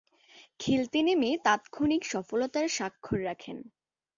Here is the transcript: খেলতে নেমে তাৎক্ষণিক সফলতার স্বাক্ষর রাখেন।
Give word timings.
খেলতে 0.59 0.99
নেমে 1.07 1.29
তাৎক্ষণিক 1.45 2.01
সফলতার 2.13 2.67
স্বাক্ষর 2.69 3.19
রাখেন। 3.27 3.57